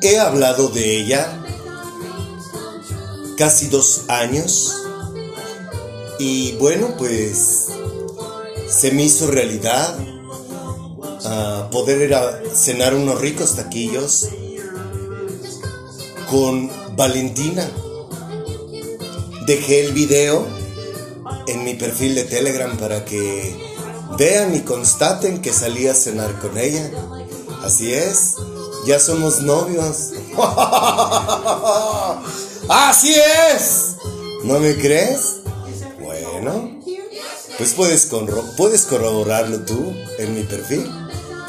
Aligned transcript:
He 0.00 0.18
hablado 0.18 0.68
de 0.68 1.00
ella 1.00 1.42
casi 3.36 3.66
dos 3.68 4.04
años 4.08 4.74
y 6.18 6.52
bueno, 6.56 6.94
pues 6.96 7.66
se 8.68 8.90
me 8.92 9.04
hizo 9.04 9.30
realidad 9.30 9.96
ah, 11.24 11.68
poder 11.70 12.00
ir 12.02 12.14
a 12.14 12.40
cenar 12.54 12.94
unos 12.94 13.20
ricos 13.20 13.56
taquillos 13.56 14.28
con 16.30 16.70
Valentina. 16.96 17.68
Dejé 19.46 19.86
el 19.86 19.92
video 19.92 20.46
en 21.46 21.64
mi 21.64 21.74
perfil 21.74 22.14
de 22.14 22.24
Telegram 22.24 22.76
para 22.76 23.04
que 23.04 23.54
vean 24.18 24.54
y 24.54 24.60
constaten 24.60 25.42
que 25.42 25.52
salí 25.52 25.86
a 25.86 25.94
cenar 25.94 26.38
con 26.40 26.56
ella. 26.58 26.90
Así 27.62 27.92
es, 27.92 28.36
ya 28.86 29.00
somos 29.00 29.42
novios. 29.42 30.12
Así 32.68 33.14
es. 33.14 33.96
¿No 34.44 34.60
me 34.60 34.76
crees? 34.76 35.36
Bueno, 36.00 36.78
pues 37.58 37.74
puedes, 37.74 38.08
puedes 38.56 38.82
corroborarlo 38.82 39.60
tú 39.60 39.92
en 40.18 40.34
mi 40.34 40.44
perfil 40.44 40.88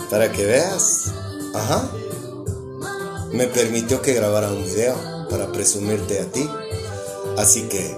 para 0.10 0.32
que 0.32 0.46
veas. 0.46 1.12
Ajá. 1.54 1.90
Me 3.32 3.48
permitió 3.48 4.02
que 4.02 4.14
grabara 4.14 4.50
un 4.50 4.66
video 4.66 5.28
para 5.30 5.52
presumirte 5.52 6.20
a 6.20 6.26
ti. 6.26 6.50
Así 7.38 7.64
que 7.64 7.96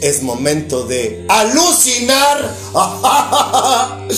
es 0.00 0.22
momento 0.22 0.84
de 0.84 1.26
alucinar 1.28 2.52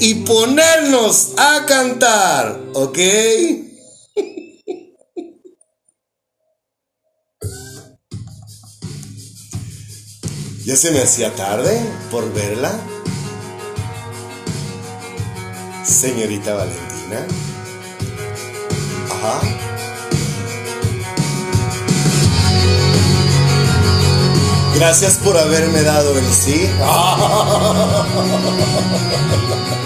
y 0.00 0.14
ponernos 0.14 1.30
a 1.36 1.66
cantar, 1.66 2.60
¿ok? 2.74 2.98
Ya 10.64 10.76
se 10.76 10.92
me 10.92 11.02
hacía 11.02 11.34
tarde 11.34 11.82
por 12.10 12.32
verla. 12.32 12.72
Señorita 15.84 16.54
Valentina. 16.54 17.26
Ajá. 19.10 19.40
Gracias 24.76 25.16
por 25.16 25.36
haberme 25.36 25.82
dado 25.82 26.16
el 26.16 26.32
sí. 26.32 26.70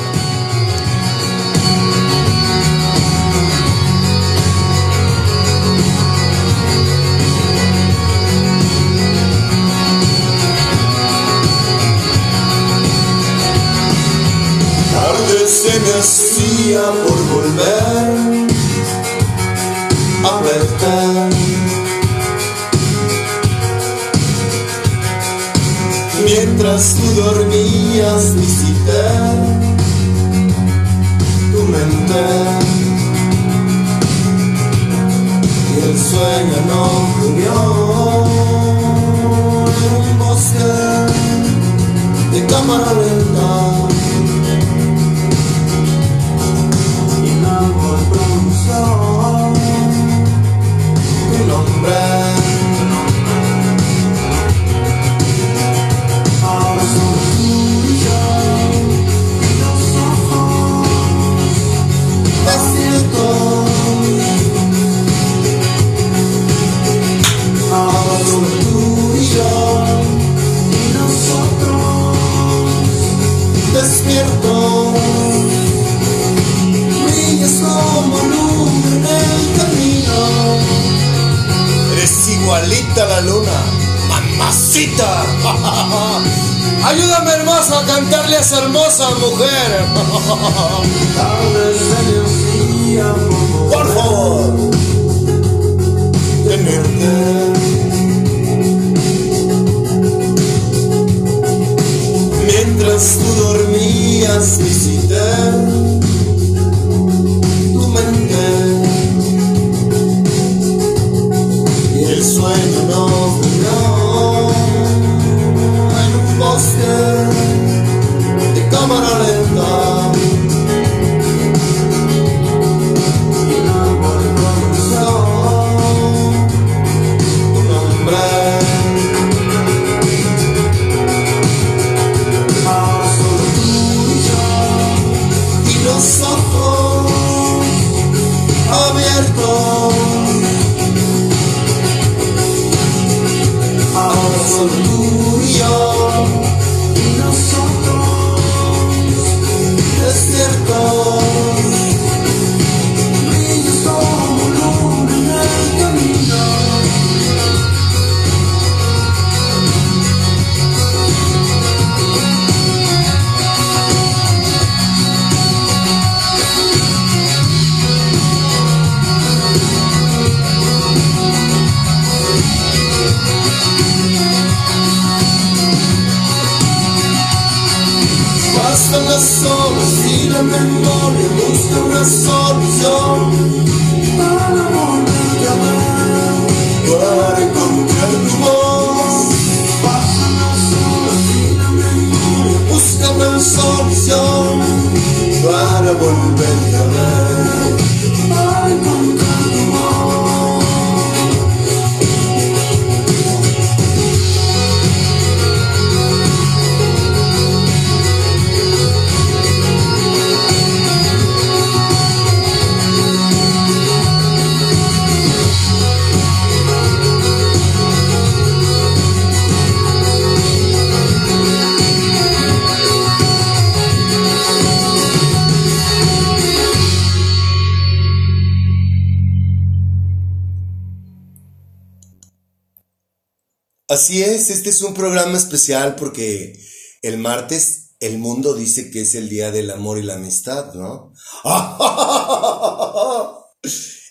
Así 233.96 234.22
es, 234.22 234.50
este 234.50 234.69
es 234.69 234.82
un 234.82 234.93
programa 234.93 235.38
especial 235.38 235.96
porque 235.96 236.62
el 237.00 237.16
martes 237.16 237.94
el 237.98 238.19
mundo 238.19 238.52
dice 238.52 238.90
que 238.90 239.00
es 239.00 239.14
el 239.14 239.31
día 239.31 239.50
del 239.50 239.70
amor 239.70 239.96
y 239.96 240.02
la 240.02 240.16
amistad, 240.16 240.75
¿no? 240.75 241.14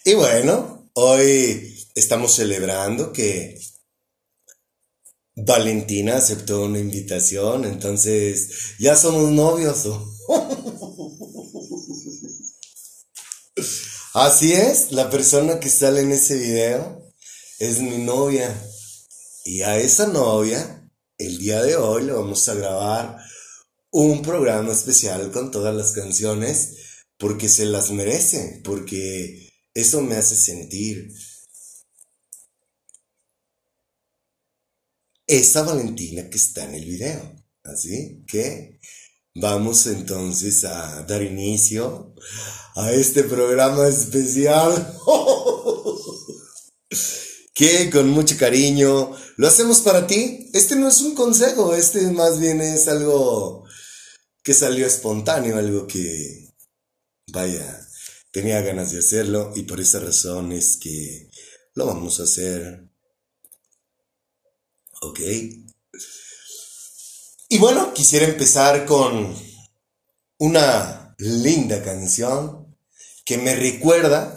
y 0.06 0.16
bueno, 0.16 0.90
hoy 0.94 1.88
estamos 1.94 2.34
celebrando 2.34 3.14
que 3.14 3.62
Valentina 5.36 6.18
aceptó 6.18 6.64
una 6.64 6.80
invitación, 6.80 7.66
entonces 7.66 8.78
ya 8.80 8.96
somos 8.96 9.30
novios. 9.30 9.88
Así 14.16 14.52
es, 14.52 14.94
la 14.94 15.12
persona 15.12 15.60
que 15.60 15.70
sale 15.70 16.02
en 16.02 16.12
ese 16.12 16.38
video 16.38 17.04
es 17.60 17.82
mi 17.82 18.00
novia. 18.00 18.52
Y 19.48 19.62
a 19.62 19.78
esa 19.78 20.08
novia, 20.08 20.90
el 21.20 21.38
día 21.38 21.62
de 21.62 21.76
hoy 21.76 22.06
le 22.06 22.14
vamos 22.14 22.50
a 22.50 22.56
grabar 22.56 23.20
un 23.92 24.24
programa 24.24 24.74
especial 24.74 25.32
con 25.32 25.52
todas 25.52 25.74
las 25.76 25.92
canciones 25.92 27.06
porque 27.20 27.48
se 27.48 27.66
las 27.66 27.92
merece, 27.92 28.60
porque 28.64 29.54
eso 29.76 30.02
me 30.02 30.16
hace 30.16 30.36
sentir 30.36 31.12
esa 35.28 35.62
Valentina 35.62 36.28
que 36.28 36.38
está 36.38 36.64
en 36.64 36.74
el 36.74 36.86
video. 36.86 37.36
Así 37.64 38.26
que 38.28 38.80
vamos 39.36 39.86
entonces 39.86 40.64
a 40.64 41.04
dar 41.04 41.22
inicio 41.22 42.16
a 42.76 42.92
este 42.94 43.24
programa 43.24 43.88
especial. 43.88 44.74
que 47.56 47.90
con 47.90 48.10
mucho 48.10 48.38
cariño 48.38 49.12
lo 49.38 49.48
hacemos 49.48 49.80
para 49.80 50.06
ti. 50.06 50.52
Este 50.54 50.76
no 50.76 50.88
es 50.88 51.02
un 51.02 51.16
consejo, 51.16 51.74
este 51.74 52.02
más 52.12 52.40
bien 52.40 52.62
es 52.62 52.88
algo 52.88 53.66
que 54.44 54.54
salió 54.54 54.86
espontáneo, 54.86 55.58
algo 55.58 55.88
que, 55.88 56.54
vaya, 57.32 57.82
tenía 58.32 58.62
ganas 58.62 58.92
de 58.92 59.00
hacerlo 59.00 59.52
y 59.56 59.64
por 59.64 59.80
esa 59.80 60.00
razón 60.00 60.52
es 60.52 60.78
que 60.78 61.32
lo 61.74 61.88
vamos 61.88 62.20
a 62.20 62.24
hacer 62.24 62.86
¿Ok? 65.02 65.20
Y 67.50 67.58
bueno, 67.60 67.94
quisiera 67.94 68.26
empezar 68.26 68.86
con 68.86 69.36
una 70.40 71.16
linda 71.20 71.84
canción 71.84 72.76
que 73.24 73.38
me 73.38 73.56
recuerda 73.56 74.35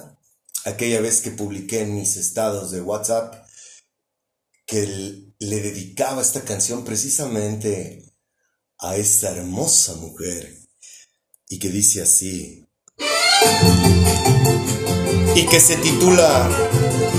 aquella 0.69 1.01
vez 1.01 1.21
que 1.21 1.31
publiqué 1.31 1.81
en 1.81 1.95
mis 1.95 2.17
estados 2.17 2.71
de 2.71 2.81
WhatsApp 2.81 3.35
que 4.67 4.87
le 5.39 5.61
dedicaba 5.61 6.23
esta 6.23 6.43
canción 6.43 6.85
precisamente 6.85 8.15
a 8.79 8.97
esta 8.97 9.31
hermosa 9.31 9.95
mujer 9.95 10.59
y 11.49 11.59
que 11.59 11.71
dice 11.71 12.03
así 12.03 12.67
y 15.35 15.47
que 15.47 15.61
se 15.61 15.77
titula 15.77 16.49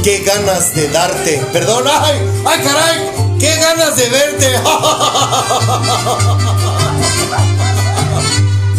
Qué 0.04 0.20
ganas 0.20 0.76
de 0.76 0.88
darte. 0.90 1.42
Perdón, 1.52 1.86
ay, 1.90 2.20
ay 2.46 2.60
caray, 2.64 3.00
qué 3.40 3.56
ganas 3.56 3.96
de 3.98 4.10
verte. 4.10 4.48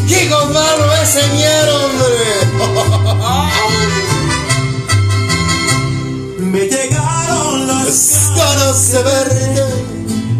Digo 0.07 0.47
malo 0.47 0.95
ese 1.03 1.29
ñero, 1.29 1.87
hombre. 1.87 2.25
las 7.91 8.95
de. 8.95 9.67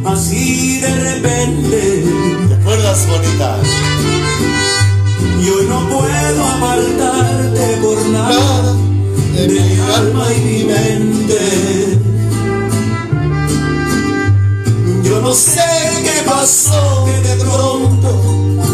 Así 0.05 0.81
de 0.81 0.95
repente. 0.95 2.05
¿Te 2.49 2.55
acuerdas, 2.55 3.07
bonita? 3.09 3.59
Y 5.43 5.69
no 5.69 5.89
puedo 5.89 6.45
apartarte 6.47 7.77
por 7.83 8.07
nada, 8.11 8.31
Nada 8.31 8.77
de 9.35 9.49
mi 9.49 9.81
alma 9.97 10.33
y 10.33 10.41
mi 10.41 10.65
mente. 10.65 11.99
Yo 15.03 15.21
no 15.21 15.35
sé 15.35 15.61
qué 16.05 16.23
pasó, 16.25 17.05
que 17.07 17.29
de 17.29 17.45
pronto 17.45 18.11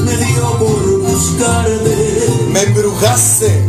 me 0.05 0.17
dio 0.19 0.59
por 0.59 1.01
buscarte. 1.01 2.29
Me 2.53 2.63
embrujaste. 2.63 3.66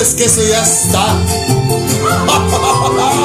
Preocupes 0.00 0.14
que 0.14 0.24
eso 0.24 0.42
ya 0.42 0.62
está. 0.62 1.20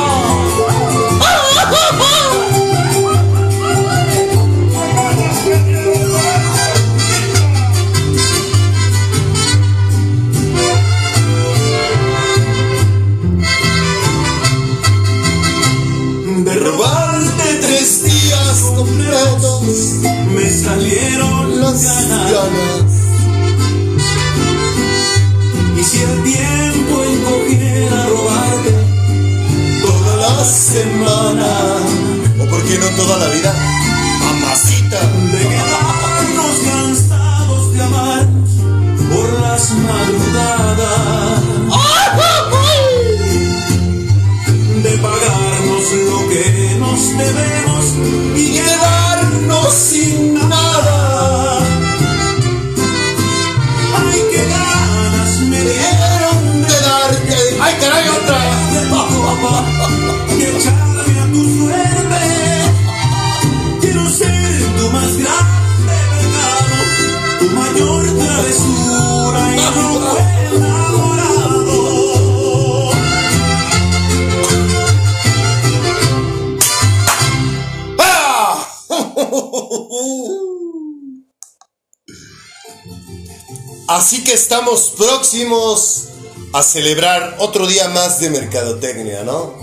a 86.53 86.63
celebrar 86.63 87.35
otro 87.39 87.67
día 87.67 87.89
más 87.89 88.21
de 88.21 88.29
mercadotecnia, 88.29 89.23
¿no? 89.23 89.53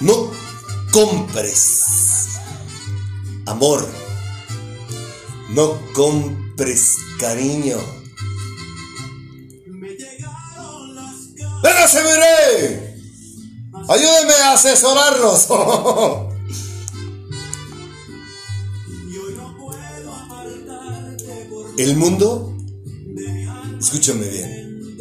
No 0.00 0.30
compres 0.92 2.28
amor, 3.46 3.88
no 5.50 5.80
compres 5.92 6.98
cariño. 7.18 7.78
¡Venga, 11.64 11.88
Semiré! 11.88 12.96
¡Ayúdeme 13.88 14.34
a 14.44 14.52
asesorarnos! 14.52 15.48
El 21.78 21.96
mundo, 21.96 22.51
escúchame 23.82 24.28
bien, 24.28 24.96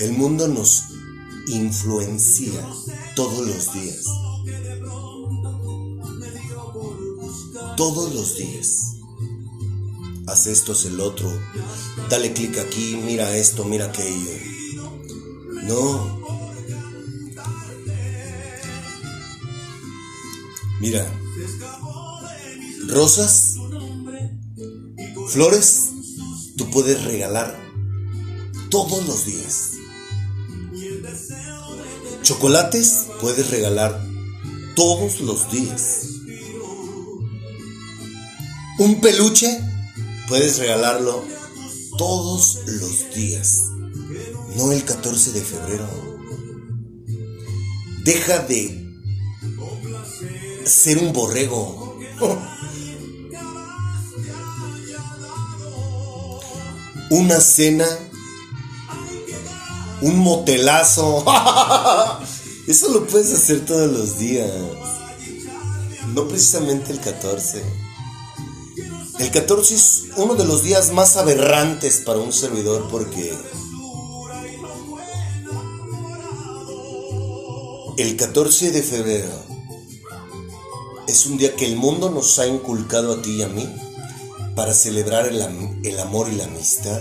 el 0.00 0.12
mundo 0.12 0.48
nos 0.48 0.86
influencia 1.46 2.60
todos 3.14 3.46
los 3.46 3.72
días. 3.72 4.04
Todos 7.76 8.12
los 8.12 8.36
días. 8.36 8.96
Haz 10.26 10.48
esto, 10.48 10.72
haz 10.72 10.84
el 10.86 10.98
otro. 10.98 11.30
Dale 12.10 12.32
clic 12.32 12.58
aquí, 12.58 13.00
mira 13.04 13.36
esto, 13.36 13.64
mira 13.64 13.86
aquello. 13.86 14.30
No. 15.62 16.20
Mira. 20.80 21.20
Rosas 22.88 23.54
Flores, 25.28 25.93
tú 26.56 26.70
puedes 26.70 27.04
regalar 27.04 27.58
todos 28.70 29.06
los 29.06 29.26
días. 29.26 29.72
Chocolates, 32.22 33.06
puedes 33.20 33.50
regalar 33.50 34.04
todos 34.74 35.20
los 35.20 35.50
días. 35.50 36.08
Un 38.78 39.00
peluche, 39.00 39.60
puedes 40.28 40.58
regalarlo 40.58 41.24
todos 41.96 42.60
los 42.66 43.14
días. 43.14 43.62
No 44.56 44.72
el 44.72 44.84
14 44.84 45.32
de 45.32 45.42
febrero. 45.42 45.88
Deja 48.04 48.38
de 48.40 48.84
ser 50.64 50.98
un 50.98 51.12
borrego. 51.12 51.98
Una 57.10 57.40
cena, 57.40 57.86
un 60.00 60.18
motelazo. 60.18 61.24
Eso 62.66 62.88
lo 62.92 63.06
puedes 63.06 63.32
hacer 63.32 63.64
todos 63.64 63.90
los 63.90 64.18
días. 64.18 64.50
No 66.14 66.26
precisamente 66.28 66.92
el 66.92 67.00
14. 67.00 67.62
El 69.18 69.30
14 69.30 69.74
es 69.74 70.04
uno 70.16 70.34
de 70.34 70.44
los 70.44 70.62
días 70.62 70.92
más 70.92 71.16
aberrantes 71.16 72.02
para 72.04 72.18
un 72.18 72.32
servidor 72.32 72.88
porque 72.90 73.32
el 77.96 78.16
14 78.16 78.72
de 78.72 78.82
febrero 78.82 79.30
es 81.06 81.26
un 81.26 81.38
día 81.38 81.54
que 81.54 81.66
el 81.66 81.76
mundo 81.76 82.10
nos 82.10 82.38
ha 82.40 82.46
inculcado 82.46 83.14
a 83.14 83.22
ti 83.22 83.36
y 83.36 83.42
a 83.42 83.48
mí 83.48 83.68
para 84.54 84.72
celebrar 84.72 85.26
el, 85.26 85.98
amor 85.98 86.28
y 86.32 86.36
la 86.36 86.44
amistad. 86.44 87.00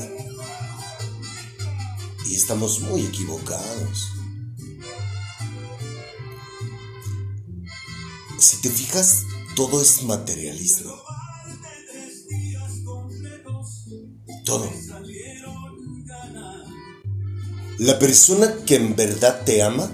Y 2.26 2.36
estamos 2.36 2.80
muy 2.82 3.02
equivocados. 3.06 4.08
Si 8.40 8.62
te 8.62 8.70
fijas, 8.70 9.24
todo 9.56 9.82
es 9.82 10.04
materialismo. 10.04 10.96
Todo. 14.46 14.72
La 17.78 18.00
persona 18.00 18.54
que 18.66 18.76
en 18.76 18.96
verdad 18.96 19.44
te 19.46 19.62
ama, 19.62 19.90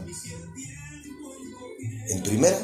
en 2.09 2.23
primera, 2.23 2.57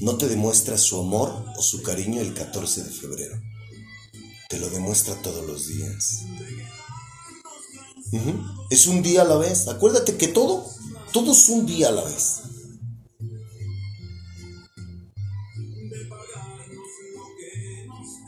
no 0.00 0.16
te 0.16 0.28
demuestra 0.28 0.76
su 0.76 1.00
amor 1.00 1.46
o 1.56 1.62
su 1.62 1.82
cariño 1.82 2.20
el 2.20 2.34
14 2.34 2.84
de 2.84 2.90
febrero 2.90 3.40
te 4.48 4.58
lo 4.58 4.68
demuestra 4.70 5.14
todos 5.22 5.44
los 5.44 5.66
días. 5.66 6.24
Es 8.70 8.86
un 8.86 9.02
día 9.02 9.22
a 9.22 9.24
la 9.24 9.36
vez. 9.36 9.68
Acuérdate 9.68 10.16
que 10.16 10.28
todo, 10.28 10.64
todo 11.12 11.32
es 11.32 11.48
un 11.48 11.66
día 11.66 11.88
a 11.88 11.92
la 11.92 12.04
vez. 12.04 12.42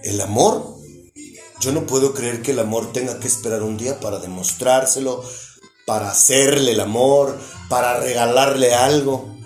El 0.02 0.20
amor, 0.20 0.76
yo 1.60 1.72
no 1.72 1.87
puedo 1.87 2.14
creer 2.14 2.42
que 2.42 2.52
el 2.52 2.58
amor 2.60 2.92
tenga 2.92 3.20
que 3.20 3.28
esperar 3.28 3.62
un 3.62 3.76
día 3.76 4.00
para 4.00 4.18
demostrárselo, 4.20 5.22
para 5.87 6.10
hacerle 6.10 6.72
el 6.72 6.80
amor, 6.80 7.38
para 7.68 8.00
regalarle 8.00 8.75
algo. 8.75 9.37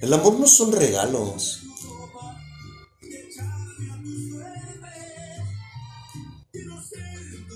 El 0.00 0.12
amor 0.12 0.38
no 0.38 0.46
son 0.46 0.72
regalos. 0.72 1.60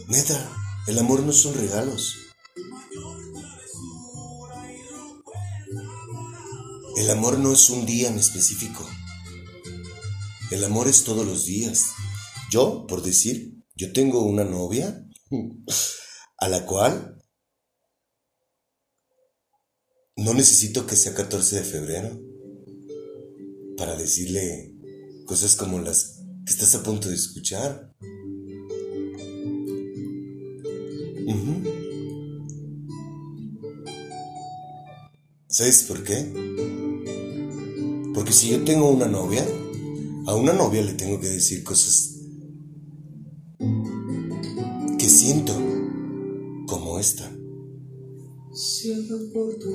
Neta, 0.09 0.53
el 0.87 0.99
amor 0.99 1.23
no 1.23 1.33
son 1.33 1.55
regalos. 1.55 2.17
El 6.97 7.11
amor 7.11 7.39
no 7.39 7.53
es 7.53 7.71
un 7.71 7.87
día 7.87 8.09
en 8.09 8.19
específico. 8.19 8.87
El 10.51 10.63
amor 10.63 10.89
es 10.89 11.05
todos 11.05 11.27
los 11.27 11.47
días. 11.47 11.87
Yo, 12.51 12.87
por 12.87 13.03
decir, 13.03 13.65
yo 13.75 13.93
tengo 13.93 14.23
una 14.23 14.45
novia 14.45 15.07
a 16.39 16.49
la 16.49 16.67
cual 16.67 17.23
no 20.17 20.35
necesito 20.35 20.87
que 20.87 20.97
sea 20.97 21.15
14 21.15 21.57
de 21.57 21.65
febrero 21.65 22.21
para 23.77 23.97
decirle 23.97 24.75
cosas 25.27 25.57
como 25.57 25.81
las 25.81 26.21
que 26.47 26.53
estás 26.53 26.75
a 26.75 26.83
punto 26.83 27.09
de 27.09 27.15
escuchar. 27.15 27.95
¿Sabes 35.49 35.85
por 35.85 36.03
qué? 36.03 36.33
Porque 38.13 38.33
si 38.33 38.51
yo 38.51 38.65
tengo 38.65 38.91
una 38.91 39.07
novia, 39.07 39.47
a 40.27 40.35
una 40.35 40.53
novia 40.53 40.83
le 40.83 40.95
tengo 40.95 41.21
que 41.21 41.29
decir 41.29 41.63
cosas 41.63 42.17
que 44.99 45.09
siento 45.09 45.55
como 46.67 46.99
esta. 46.99 47.31
Siento 48.53 49.17
por 49.33 49.55
tu 49.55 49.73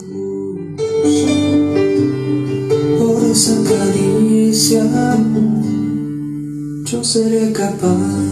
por 3.00 3.24
esa 3.24 3.64
caricia, 3.64 4.84
yo 6.86 7.04
seré 7.04 7.54
capaz 7.54 8.29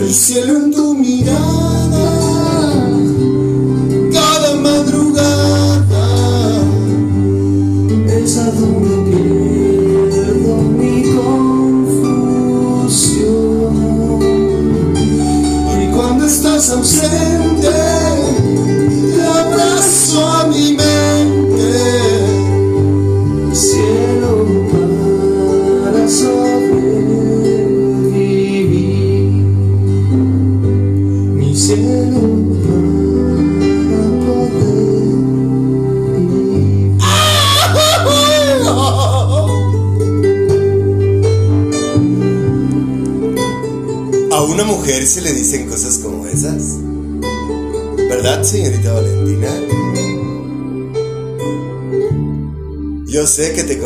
El 0.00 0.12
cielo 0.12 0.56
en 0.56 0.73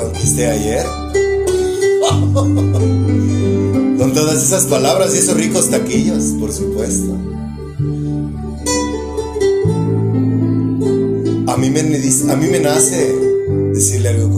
conquisté 0.09 0.47
ayer. 0.47 0.85
Con 3.99 4.13
todas 4.15 4.43
esas 4.43 4.67
palabras 4.67 5.15
y 5.15 5.19
esos 5.19 5.37
ricos 5.37 5.69
taquillos, 5.71 6.25
por 6.41 6.53
supuesto. 6.53 7.13
A 11.47 11.57
mí 11.57 11.71
me, 11.71 11.81
a 11.81 12.37
mí 12.37 12.47
me 12.49 12.61
nace 12.61 13.15
decirle 13.73 14.11
algo 14.11 14.38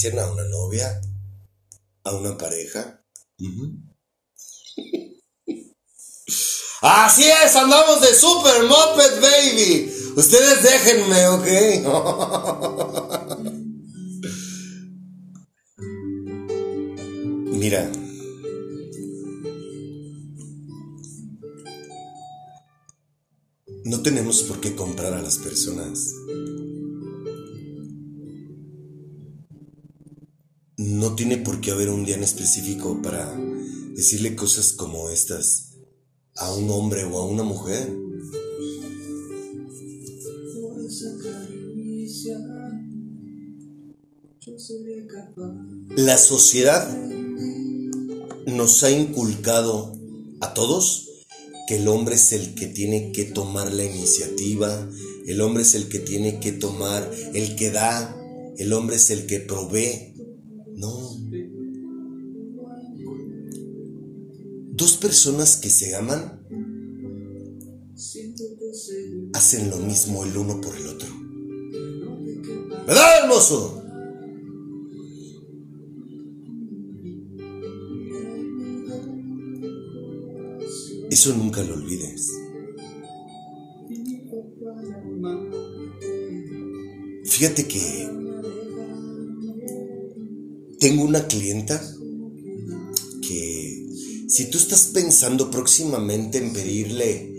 dicen 0.00 0.18
a 0.18 0.30
una 0.32 0.44
novia, 0.44 0.98
a 2.04 2.14
una 2.14 2.38
pareja. 2.38 3.04
Así 6.80 7.24
es, 7.24 7.54
andamos 7.54 8.00
de 8.00 8.14
Super 8.14 8.62
Moped 8.62 9.20
Baby. 9.20 9.92
Ustedes 10.16 10.62
déjenme, 10.62 11.28
¿ok? 11.28 11.46
Mira. 17.58 17.92
No 23.84 24.00
tenemos 24.00 24.44
por 24.44 24.60
qué 24.60 24.74
comprar 24.74 25.12
a 25.12 25.20
las 25.20 25.36
personas. 25.36 26.14
No 30.82 31.14
tiene 31.14 31.36
por 31.36 31.60
qué 31.60 31.72
haber 31.72 31.90
un 31.90 32.06
día 32.06 32.14
en 32.14 32.22
específico 32.22 33.02
para 33.02 33.38
decirle 33.94 34.34
cosas 34.34 34.72
como 34.72 35.10
estas 35.10 35.74
a 36.36 36.54
un 36.54 36.70
hombre 36.70 37.04
o 37.04 37.18
a 37.18 37.26
una 37.26 37.42
mujer. 37.42 37.86
por 40.54 40.82
esa 40.82 41.18
caricia, 41.22 42.38
yo 44.40 44.58
seré 44.58 45.06
capaz. 45.06 45.52
La 45.98 46.16
sociedad 46.16 46.90
nos 48.46 48.82
ha 48.82 48.90
inculcado 48.90 49.92
a 50.40 50.54
todos 50.54 51.10
que 51.68 51.76
el 51.76 51.88
hombre 51.88 52.14
es 52.14 52.32
el 52.32 52.54
que 52.54 52.68
tiene 52.68 53.12
que 53.12 53.24
tomar 53.24 53.70
la 53.70 53.84
iniciativa, 53.84 54.88
el 55.26 55.42
hombre 55.42 55.62
es 55.62 55.74
el 55.74 55.90
que 55.90 55.98
tiene 55.98 56.40
que 56.40 56.52
tomar, 56.52 57.10
el 57.34 57.54
que 57.54 57.70
da, 57.70 58.16
el 58.56 58.72
hombre 58.72 58.96
es 58.96 59.10
el 59.10 59.26
que 59.26 59.40
provee. 59.40 60.09
No. 60.80 60.98
Dos 64.72 64.96
personas 64.96 65.58
que 65.58 65.68
se 65.68 65.94
aman 65.94 66.40
hacen 69.34 69.68
lo 69.68 69.76
mismo 69.76 70.24
el 70.24 70.34
uno 70.34 70.58
por 70.62 70.74
el 70.74 70.86
otro. 70.86 71.08
¿Verdad, 72.86 73.24
hermoso? 73.24 73.82
Eso 81.10 81.36
nunca 81.36 81.62
lo 81.62 81.74
olvides. 81.74 82.32
Fíjate 87.24 87.68
que 87.68 88.19
tengo 90.80 91.04
una 91.04 91.26
clienta 91.26 91.80
que 93.20 93.86
si 94.28 94.46
tú 94.46 94.58
estás 94.58 94.86
pensando 94.86 95.50
próximamente 95.50 96.38
en 96.38 96.52
pedirle 96.52 97.30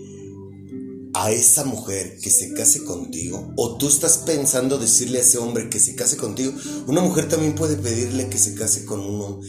a 1.13 1.31
esa 1.31 1.65
mujer 1.65 2.17
que 2.21 2.29
se 2.29 2.53
case 2.53 2.85
contigo, 2.85 3.51
o 3.57 3.77
tú 3.77 3.87
estás 3.87 4.19
pensando 4.19 4.77
decirle 4.77 5.17
a 5.17 5.21
ese 5.21 5.39
hombre 5.39 5.69
que 5.69 5.79
se 5.79 5.95
case 5.95 6.17
contigo, 6.17 6.53
una 6.87 7.01
mujer 7.01 7.27
también 7.27 7.55
puede 7.55 7.75
pedirle 7.75 8.29
que 8.29 8.37
se 8.37 8.53
case 8.53 8.85
con 8.85 9.01
uno, 9.01 9.41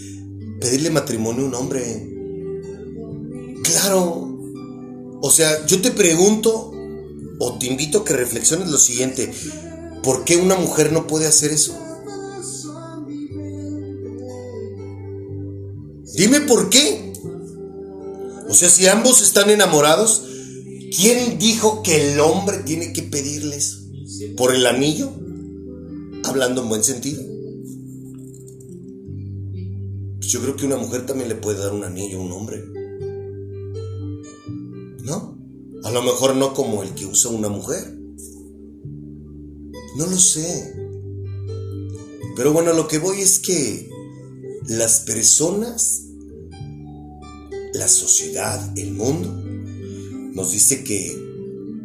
pedirle 0.61 0.91
matrimonio 0.91 1.45
a 1.45 1.49
un 1.49 1.55
hombre. 1.55 2.09
Claro. 3.63 4.29
O 5.21 5.31
sea, 5.31 5.65
yo 5.67 5.81
te 5.81 5.93
pregunto 5.93 6.73
o 7.39 7.59
te 7.59 7.67
invito 7.67 7.99
a 7.99 8.05
que 8.05 8.15
reflexiones 8.15 8.71
lo 8.71 8.79
siguiente. 8.79 9.33
¿Por 10.03 10.25
qué 10.25 10.37
una 10.37 10.57
mujer 10.57 10.93
no 10.93 11.07
puede 11.07 11.27
hacer 11.27 11.53
eso? 11.53 11.77
Dime 16.23 16.43
por 16.43 16.71
qué. 16.71 17.13
O 18.49 18.55
sea, 18.55 18.71
si 18.71 18.87
ambos 18.87 19.23
están 19.23 19.51
enamorados, 19.51 20.23
¿quién 20.97 21.37
dijo 21.37 21.83
que 21.83 22.13
el 22.13 22.21
hombre 22.21 22.59
tiene 22.59 22.93
que 22.93 23.03
pedirles 23.03 23.81
por 24.37 24.55
el 24.55 24.65
anillo? 24.67 25.11
Hablando 26.23 26.63
en 26.63 26.69
buen 26.69 26.85
sentido. 26.85 27.25
Pues 30.19 30.29
yo 30.31 30.41
creo 30.43 30.55
que 30.55 30.67
una 30.67 30.77
mujer 30.77 31.07
también 31.07 31.29
le 31.29 31.35
puede 31.35 31.59
dar 31.59 31.73
un 31.73 31.83
anillo 31.83 32.19
a 32.19 32.23
un 32.23 32.31
hombre. 32.31 32.63
¿No? 35.03 35.37
A 35.83 35.91
lo 35.91 36.03
mejor 36.03 36.37
no 36.37 36.55
como 36.55 36.85
el 36.85 36.91
que 36.91 37.07
usa 37.07 37.33
una 37.33 37.49
mujer. 37.49 37.99
No 39.97 40.07
lo 40.07 40.17
sé. 40.17 40.73
Pero 42.37 42.53
bueno, 42.53 42.73
lo 42.75 42.87
que 42.87 43.01
voy 43.01 43.23
es 43.23 43.41
que 43.41 43.91
las 44.69 45.01
personas, 45.01 46.12
la 47.75 47.89
sociedad, 47.89 48.79
el 48.79 48.93
mundo, 48.93 49.33
nos 50.35 50.53
dice 50.53 50.85
que, 50.85 51.19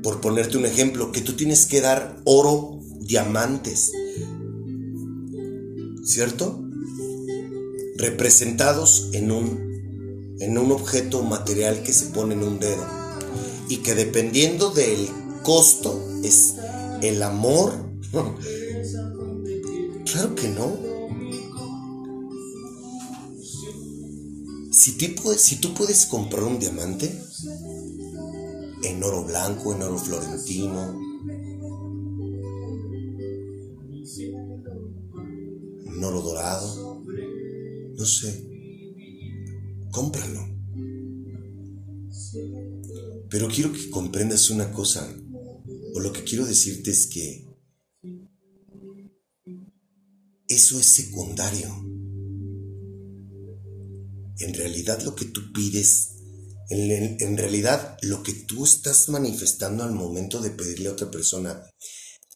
por 0.04 0.22
ponerte 0.22 0.58
un 0.58 0.66
ejemplo, 0.66 1.12
que 1.12 1.22
tú 1.22 1.34
tienes 1.34 1.66
que 1.66 1.82
dar 1.82 2.22
oro, 2.26 2.80
diamantes, 3.02 3.92
¿cierto? 6.04 6.64
Representados 7.98 9.10
en 9.14 9.32
un, 9.32 10.36
en 10.40 10.58
un 10.58 10.72
objeto 10.72 11.24
material 11.24 11.84
que 11.84 11.94
se 11.94 12.08
pone 12.08 12.34
en 12.36 12.44
un 12.44 12.60
dedo. 12.60 12.86
Y 13.70 13.78
que 13.78 13.96
dependiendo 13.96 14.70
del 14.70 15.10
costo 15.44 16.02
es 16.24 16.56
el 17.02 17.22
amor. 17.24 17.74
Claro 20.06 20.36
que 20.36 20.48
no. 20.48 20.87
Si, 24.78 24.92
tú 25.60 25.74
puedes, 25.74 26.06
comprar 26.06 26.44
un 26.44 26.60
diamante 26.60 27.12
en 28.84 29.04
oro 29.04 29.26
blanco, 29.26 29.74
en 29.74 29.82
oro 29.82 29.98
florentino, 29.98 31.02
en 35.84 36.04
oro 36.04 36.22
dorado, 36.22 37.04
no 37.96 38.06
sé, 38.06 38.48
cómpralo. 39.90 40.48
Pero 43.30 43.48
quiero 43.48 43.74
que 43.74 43.90
comprendas 43.90 44.52
una 44.52 44.72
cosa, 44.72 45.12
o 45.96 46.00
lo 46.00 46.14
que 46.14 46.24
quiero 46.24 46.46
decirte 46.46 46.92
es 46.92 47.08
que 47.08 47.48
eso 50.48 50.80
es 50.80 50.86
secundario. 50.86 52.07
En 54.40 54.54
realidad 54.54 55.02
lo 55.02 55.16
que 55.16 55.26
tú 55.26 55.52
pides, 55.52 56.10
en, 56.70 57.18
en 57.20 57.38
realidad 57.38 57.98
lo 58.02 58.24
que 58.24 58.34
tú 58.34 58.66
estás 58.66 59.10
manifestando 59.10 59.84
al 59.84 59.94
momento 59.94 60.42
de 60.42 60.52
pedirle 60.52 60.90
a 60.90 60.94
otra 60.94 61.10
persona 61.10 61.64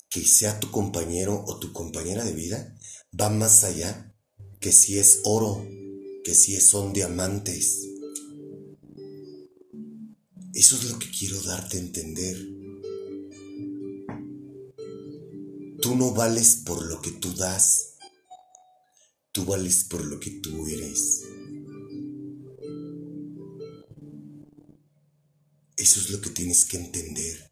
que 0.10 0.26
sea 0.26 0.60
tu 0.60 0.70
compañero 0.72 1.44
o 1.48 1.58
tu 1.58 1.72
compañera 1.72 2.26
de 2.26 2.34
vida, 2.34 2.76
va 3.20 3.30
más 3.30 3.64
allá 3.64 4.14
que 4.60 4.72
si 4.72 5.00
es 5.00 5.22
oro, 5.24 5.66
que 6.24 6.36
si 6.36 6.60
son 6.60 6.94
diamantes. 6.94 7.88
Eso 10.54 10.76
es 10.76 10.84
lo 10.92 11.00
que 11.00 11.10
quiero 11.10 11.42
darte 11.42 11.78
a 11.78 11.80
entender. 11.80 12.38
Tú 15.82 15.96
no 15.96 16.14
vales 16.14 16.58
por 16.66 16.86
lo 16.86 17.02
que 17.02 17.12
tú 17.12 17.34
das, 17.34 17.96
tú 19.32 19.46
vales 19.46 19.86
por 19.86 20.06
lo 20.06 20.20
que 20.20 20.30
tú 20.42 20.68
eres. 20.68 21.24
Eso 25.78 26.00
es 26.00 26.10
lo 26.10 26.22
que 26.22 26.30
tienes 26.30 26.66
que 26.66 26.78
entender. 26.78 27.52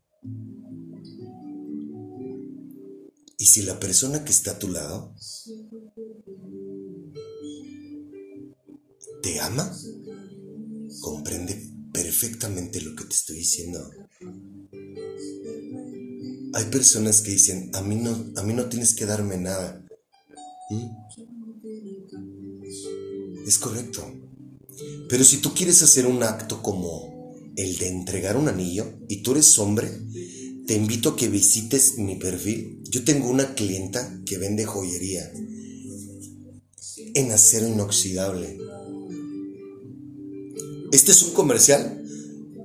Y 3.38 3.46
si 3.46 3.62
la 3.62 3.80
persona 3.80 4.26
que 4.26 4.32
está 4.32 4.52
a 4.52 4.60
tu 4.60 4.68
lado 4.68 5.16
te 9.24 9.40
ama, 9.40 9.74
comprende 11.02 11.70
perfectamente 11.94 12.82
lo 12.82 12.96
que 12.96 13.06
te 13.06 13.16
estoy 13.16 13.38
diciendo. 13.38 13.90
Hay 16.54 16.66
personas 16.66 17.22
que 17.22 17.32
dicen, 17.32 17.72
a 17.74 17.82
mí 17.82 17.96
no, 17.96 18.34
a 18.36 18.44
mí 18.44 18.54
no 18.54 18.68
tienes 18.68 18.94
que 18.94 19.06
darme 19.06 19.38
nada. 19.38 19.86
¿Mm? 20.70 20.90
Es 23.48 23.58
correcto. 23.58 24.06
Pero 25.08 25.24
si 25.24 25.38
tú 25.38 25.54
quieres 25.54 25.82
hacer 25.82 26.06
un 26.06 26.22
acto 26.24 26.62
como 26.62 27.09
el 27.60 27.78
de 27.78 27.90
entregar 27.90 28.38
un 28.38 28.48
anillo 28.48 28.86
y 29.10 29.18
tú 29.18 29.32
eres 29.32 29.60
hombre, 29.60 29.90
te 30.66 30.76
invito 30.76 31.10
a 31.10 31.16
que 31.16 31.28
visites 31.28 31.98
mi 31.98 32.16
perfil. 32.16 32.82
Yo 32.90 33.04
tengo 33.04 33.30
una 33.30 33.54
clienta 33.54 34.22
que 34.26 34.38
vende 34.38 34.66
joyería 34.66 35.30
en 37.14 37.32
acero 37.32 37.68
inoxidable. 37.68 38.58
Este 40.92 41.12
es 41.12 41.22
un 41.24 41.34
comercial. 41.34 42.04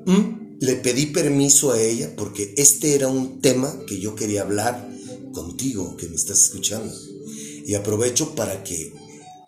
¿Mm? 0.07 0.59
Le 0.61 0.76
pedí 0.76 1.07
permiso 1.07 1.72
a 1.72 1.80
ella 1.80 2.14
porque 2.16 2.54
este 2.57 2.94
era 2.94 3.09
un 3.09 3.40
tema 3.40 3.74
que 3.87 3.98
yo 3.98 4.14
quería 4.14 4.42
hablar 4.42 4.88
contigo, 5.33 5.96
que 5.96 6.09
me 6.09 6.14
estás 6.14 6.42
escuchando. 6.44 6.94
Y 7.66 7.74
aprovecho 7.74 8.35
para 8.35 8.62
que 8.62 8.92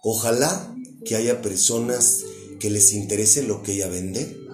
ojalá 0.02 0.74
que 1.04 1.14
haya 1.14 1.40
personas 1.40 2.24
que 2.58 2.70
les 2.70 2.92
interese 2.92 3.42
lo 3.44 3.62
que 3.62 3.74
ella 3.74 3.88
vende. 3.88 4.45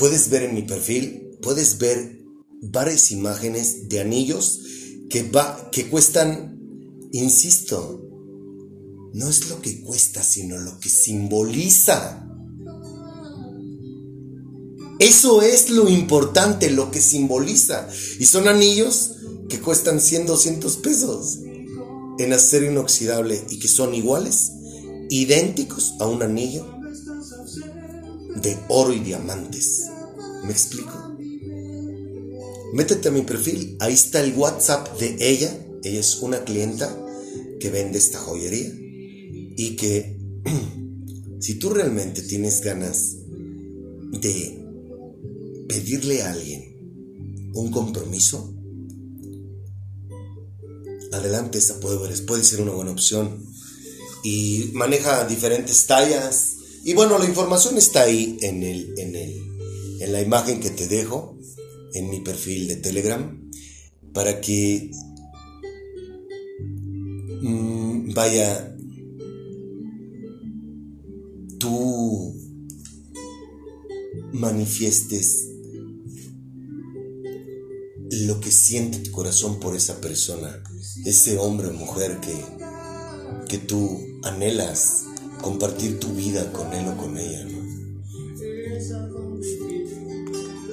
Puedes 0.00 0.30
ver 0.30 0.44
en 0.44 0.54
mi 0.54 0.62
perfil, 0.62 1.36
puedes 1.42 1.76
ver 1.76 2.24
varias 2.62 3.10
imágenes 3.10 3.90
de 3.90 4.00
anillos 4.00 4.62
que, 5.10 5.24
va, 5.24 5.68
que 5.70 5.90
cuestan, 5.90 6.58
insisto, 7.12 8.00
no 9.12 9.28
es 9.28 9.50
lo 9.50 9.60
que 9.60 9.82
cuesta, 9.82 10.22
sino 10.22 10.56
lo 10.56 10.80
que 10.80 10.88
simboliza. 10.88 12.26
Eso 14.98 15.42
es 15.42 15.68
lo 15.68 15.86
importante, 15.90 16.70
lo 16.70 16.90
que 16.90 17.02
simboliza. 17.02 17.86
Y 18.18 18.24
son 18.24 18.48
anillos 18.48 19.16
que 19.50 19.60
cuestan 19.60 20.00
100, 20.00 20.24
200 20.24 20.76
pesos 20.78 21.40
en 22.18 22.32
acero 22.32 22.64
inoxidable 22.64 23.44
y 23.50 23.58
que 23.58 23.68
son 23.68 23.94
iguales, 23.94 24.50
idénticos 25.10 25.92
a 26.00 26.06
un 26.06 26.22
anillo 26.22 26.79
de 28.42 28.58
oro 28.68 28.92
y 28.92 29.00
diamantes. 29.00 29.86
¿Me 30.44 30.52
explico? 30.52 31.16
Métete 32.72 33.08
a 33.08 33.12
mi 33.12 33.22
perfil, 33.22 33.76
ahí 33.80 33.94
está 33.94 34.22
el 34.22 34.34
WhatsApp 34.34 34.98
de 34.98 35.16
ella. 35.20 35.66
Ella 35.82 36.00
es 36.00 36.16
una 36.20 36.44
clienta 36.44 36.96
que 37.58 37.70
vende 37.70 37.98
esta 37.98 38.18
joyería 38.18 38.70
y 39.56 39.76
que 39.76 40.18
si 41.40 41.54
tú 41.54 41.70
realmente 41.70 42.22
tienes 42.22 42.60
ganas 42.60 43.16
de 44.12 44.64
pedirle 45.68 46.22
a 46.22 46.32
alguien 46.32 47.50
un 47.54 47.70
compromiso, 47.70 48.54
adelante, 51.12 51.58
esa 51.58 51.80
puede, 51.80 51.98
puede 52.22 52.44
ser 52.44 52.60
una 52.60 52.72
buena 52.72 52.92
opción. 52.92 53.44
Y 54.22 54.70
maneja 54.74 55.26
diferentes 55.26 55.86
tallas. 55.86 56.49
Y 56.84 56.94
bueno, 56.94 57.18
la 57.18 57.26
información 57.26 57.76
está 57.76 58.02
ahí 58.02 58.38
en, 58.40 58.62
el, 58.62 58.94
en, 58.98 59.14
el, 59.14 59.34
en 60.00 60.12
la 60.12 60.22
imagen 60.22 60.60
que 60.60 60.70
te 60.70 60.88
dejo 60.88 61.36
en 61.94 62.08
mi 62.08 62.20
perfil 62.20 62.68
de 62.68 62.76
Telegram 62.76 63.50
para 64.12 64.40
que 64.40 64.90
mm, 67.42 68.14
vaya 68.14 68.76
tú 71.58 72.34
manifiestes 74.32 75.48
lo 78.10 78.40
que 78.40 78.50
siente 78.50 78.98
tu 78.98 79.10
corazón 79.10 79.60
por 79.60 79.76
esa 79.76 80.00
persona, 80.00 80.62
ese 81.04 81.38
hombre 81.38 81.68
o 81.68 81.72
mujer 81.72 82.18
que, 82.20 82.44
que 83.48 83.58
tú 83.58 84.00
anhelas 84.22 85.04
compartir 85.40 85.98
tu 85.98 86.08
vida 86.08 86.52
con 86.52 86.72
él 86.72 86.86
o 86.88 86.96
con 86.96 87.16
ella. 87.18 87.46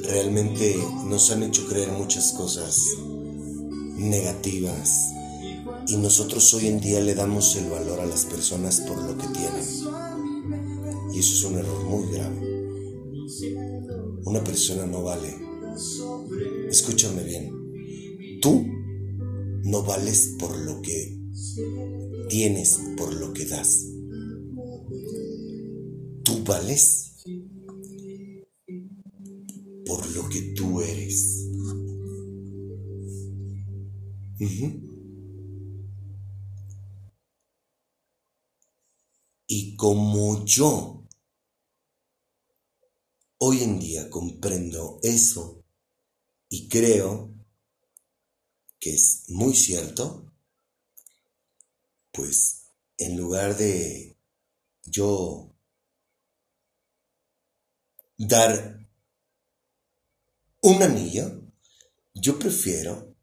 Realmente 0.04 0.78
nos 1.06 1.32
han 1.32 1.44
hecho 1.44 1.68
creer 1.68 1.92
muchas 1.92 2.34
cosas 2.34 2.96
negativas 3.98 5.14
y 5.88 5.98
nosotros 5.98 6.54
hoy 6.54 6.68
en 6.68 6.80
día 6.80 7.00
le 7.02 7.16
damos 7.16 7.56
el 7.56 7.70
valor 7.70 8.00
a 8.00 8.06
las 8.06 8.26
personas 8.26 8.82
por 8.82 8.98
lo 8.98 9.18
que 9.18 9.28
tienen. 9.28 9.66
Y 11.14 11.20
eso 11.20 11.34
es 11.34 11.44
un 11.44 11.58
error 11.58 11.84
muy 11.84 12.12
grave. 12.12 12.42
Una 14.26 14.44
persona 14.44 14.86
no 14.86 15.04
vale 15.04 15.48
Escúchame 16.70 17.24
bien. 17.24 18.40
Tú 18.42 18.66
no 19.64 19.84
vales 19.84 20.36
por 20.40 20.58
lo 20.58 20.82
que 20.82 21.20
tienes, 22.30 22.80
por 22.98 23.14
lo 23.14 23.34
que 23.34 23.46
das. 23.46 23.86
Tú 26.28 26.44
vales 26.44 27.24
por 29.86 30.06
lo 30.12 30.28
que 30.28 30.42
tú 30.58 30.82
eres. 30.82 31.48
Y 39.48 39.78
como 39.78 40.44
yo 40.44 41.08
hoy 43.38 43.64
en 43.64 43.80
día 43.80 44.10
comprendo 44.10 45.00
eso, 45.04 45.64
y 46.50 46.68
creo 46.68 47.34
que 48.82 48.90
es 48.96 49.30
muy 49.30 49.56
cierto, 49.56 50.34
pues 52.12 52.66
en 52.98 53.16
lugar 53.16 53.56
de 53.56 54.18
yo 54.84 55.57
dar 58.18 58.80
un 60.62 60.82
anillo, 60.82 61.44
yo 62.14 62.40
prefiero 62.40 63.16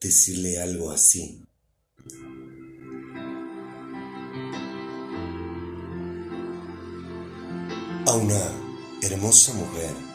decirle 0.00 0.60
algo 0.60 0.90
así. 0.90 1.44
A 8.06 8.14
una 8.14 9.00
hermosa 9.02 9.52
mujer 9.54 10.09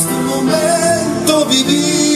es 0.00 0.06
tu 0.06 0.14
momento 0.14 1.46
vivir. 1.46 2.09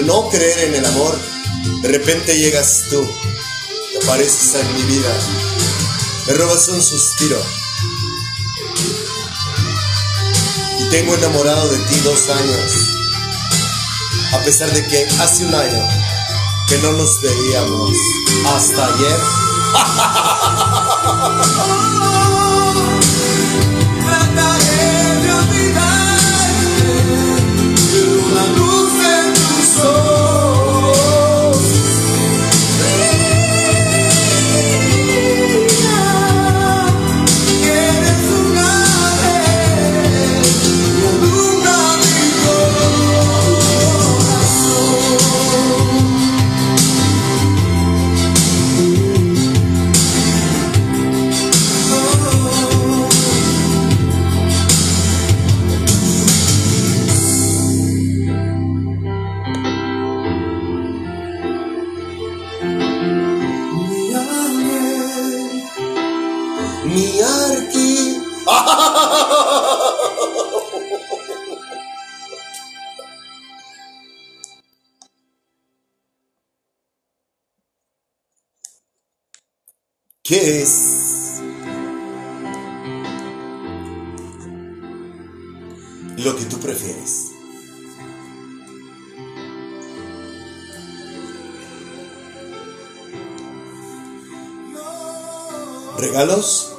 No 0.00 0.28
creer 0.28 0.68
en 0.68 0.74
el 0.76 0.84
amor, 0.86 1.18
de 1.82 1.88
repente 1.88 2.36
llegas 2.36 2.84
tú, 2.90 3.06
te 3.92 4.04
apareces 4.04 4.54
en 4.54 4.74
mi 4.74 4.82
vida, 4.82 5.10
me 6.26 6.32
robas 6.34 6.68
un 6.68 6.82
suspiro. 6.82 7.38
Y 10.80 10.84
tengo 10.90 11.14
enamorado 11.14 11.68
de 11.68 11.78
ti 11.78 12.00
dos 12.00 12.28
años, 12.30 12.72
a 14.32 14.38
pesar 14.44 14.72
de 14.72 14.86
que 14.86 15.06
hace 15.20 15.44
un 15.44 15.54
año 15.54 15.88
que 16.68 16.78
no 16.78 16.92
nos 16.92 17.20
veíamos, 17.20 17.96
hasta 18.46 18.86
ayer. 18.86 19.20
¿Qué 80.32 80.62
es 80.62 81.42
lo 86.16 86.34
que 86.34 86.44
tú 86.46 86.58
prefieres? 86.58 87.32
¿Regalos? 95.98 96.76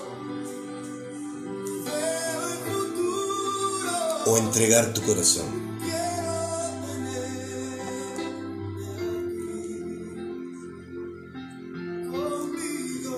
¿O 4.25 4.37
entregar 4.39 4.95
tu 4.95 5.03
corazón? 5.03 5.62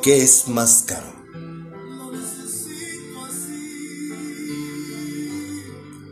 ¿Qué 0.05 0.21
es 0.21 0.47
más 0.47 0.83
caro? 0.87 1.11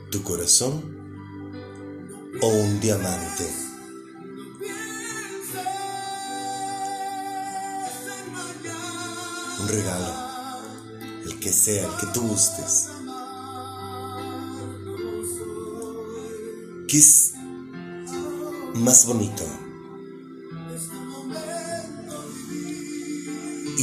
¿Tu 0.10 0.24
corazón 0.24 0.82
o 2.42 2.48
un 2.48 2.80
diamante? 2.80 3.48
Un 9.60 9.68
regalo, 9.68 10.14
el 11.26 11.40
que 11.40 11.54
sea, 11.54 11.86
el 11.86 11.96
que 11.98 12.08
tú 12.16 12.22
gustes. 12.22 12.90
¿Qué 16.88 16.98
es 16.98 17.34
más 18.74 19.06
bonito? 19.06 19.62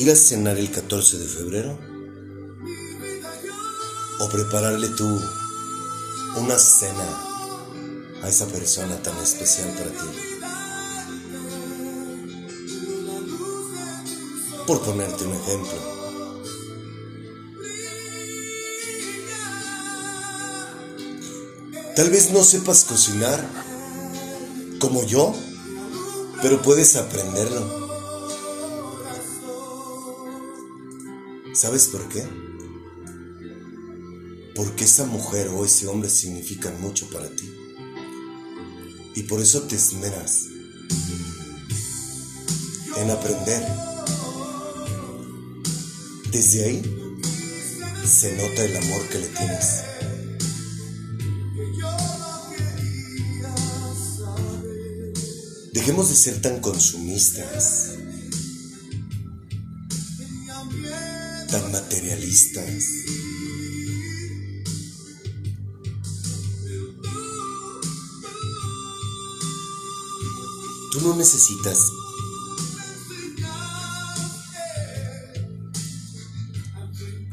¿Ir 0.01 0.11
a 0.11 0.17
cenar 0.17 0.57
el 0.57 0.71
14 0.71 1.19
de 1.19 1.27
febrero? 1.29 1.79
¿O 4.19 4.29
prepararle 4.31 4.89
tú 4.89 5.21
una 6.39 6.59
cena 6.59 7.05
a 8.23 8.29
esa 8.31 8.47
persona 8.47 8.97
tan 9.03 9.15
especial 9.19 9.69
para 9.75 9.91
ti? 9.91 10.07
Por 14.67 14.81
ponerte 14.81 15.27
un 15.27 15.35
ejemplo. 15.35 15.79
Tal 21.95 22.09
vez 22.09 22.31
no 22.31 22.43
sepas 22.43 22.85
cocinar 22.85 23.47
como 24.79 25.05
yo, 25.05 25.35
pero 26.41 26.63
puedes 26.63 26.97
aprenderlo. 26.97 27.90
¿Sabes 31.61 31.89
por 31.89 32.09
qué? 32.09 32.27
Porque 34.57 34.85
esa 34.85 35.05
mujer 35.05 35.49
o 35.49 35.63
ese 35.63 35.89
hombre 35.89 36.09
significan 36.09 36.81
mucho 36.81 37.11
para 37.11 37.29
ti. 37.29 37.55
Y 39.15 39.25
por 39.25 39.43
eso 39.43 39.61
te 39.65 39.77
esmeras 39.77 40.47
en 42.97 43.11
aprender. 43.11 43.63
Desde 46.33 46.65
ahí 46.65 46.83
se 48.07 48.35
nota 48.39 48.65
el 48.65 48.77
amor 48.79 49.03
que 49.11 49.19
le 49.19 49.27
tienes. 49.27 49.83
Dejemos 55.75 56.09
de 56.09 56.15
ser 56.15 56.41
tan 56.41 56.63
consumistas, 56.63 57.90
tan 61.51 61.73
materialistas. 61.73 62.85
Tú 70.93 71.01
no 71.03 71.17
necesitas 71.17 71.79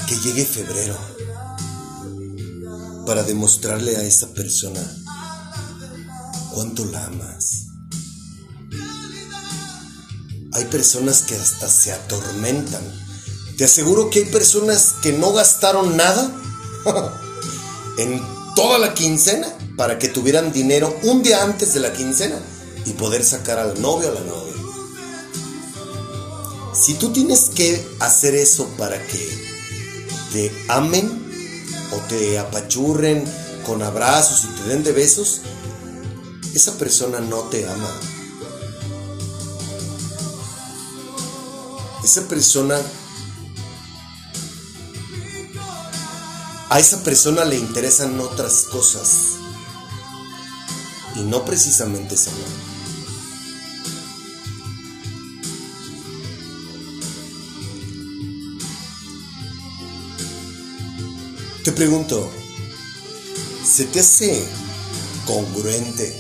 que 0.08 0.18
llegue 0.20 0.46
febrero 0.46 0.98
para 3.06 3.24
demostrarle 3.24 3.98
a 3.98 4.04
esa 4.04 4.34
persona 4.34 4.82
cuánto 6.54 6.86
la 6.86 7.06
amas. 7.06 7.68
Hay 10.54 10.66
personas 10.66 11.22
que 11.22 11.36
hasta 11.36 11.70
se 11.70 11.92
atormentan. 11.92 13.07
Te 13.58 13.66
aseguro 13.66 14.10
que 14.10 14.20
hay 14.20 14.26
personas 14.26 14.96
que 15.02 15.14
no 15.14 15.34
gastaron 15.34 15.98
nada 15.98 16.32
en 17.98 18.22
toda 18.56 18.78
la 18.78 18.94
quincena 18.94 19.48
para 19.76 19.98
que 19.98 20.08
tuvieran 20.08 20.52
dinero 20.54 20.96
un 21.04 21.24
día 21.24 21.44
antes 21.44 21.74
de 21.74 21.80
la 21.80 21.92
quincena 21.92 22.40
y 22.86 22.92
poder 22.92 23.24
sacar 23.24 23.60
al 23.60 23.82
novio 23.82 24.10
o 24.10 24.12
a 24.12 24.14
la 24.14 24.22
novia. 24.22 24.54
Si 26.74 26.94
tú 26.94 27.12
tienes 27.12 27.50
que 27.54 27.88
hacer 28.00 28.36
eso 28.36 28.68
para 28.78 29.02
que 29.08 29.48
te 30.32 30.52
amen 30.68 31.28
o 31.92 31.98
te 32.08 32.38
apachurren 32.38 33.24
con 33.66 33.82
abrazos 33.82 34.46
y 34.46 34.56
te 34.56 34.70
den 34.70 34.84
de 34.84 34.92
besos, 34.92 35.42
esa 36.54 36.78
persona 36.78 37.20
no 37.20 37.40
te 37.50 37.68
ama. 37.68 37.92
Esa 42.04 42.28
persona, 42.28 42.80
a 46.70 46.80
esa 46.80 47.04
persona 47.04 47.46
le 47.46 47.58
interesan 47.58 48.20
otras 48.20 48.64
cosas 48.64 49.38
y 51.16 51.22
no 51.22 51.46
precisamente 51.46 52.16
amor. 52.16 52.78
Te 61.64 61.72
pregunto, 61.74 62.32
¿se 63.66 63.86
te 63.86 64.00
hace 64.00 64.42
congruente 65.26 66.18